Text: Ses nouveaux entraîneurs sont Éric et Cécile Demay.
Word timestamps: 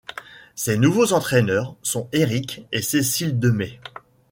Ses 0.55 0.79
nouveaux 0.79 1.13
entraîneurs 1.13 1.75
sont 1.83 2.09
Éric 2.11 2.65
et 2.71 2.81
Cécile 2.81 3.37
Demay. 3.37 3.79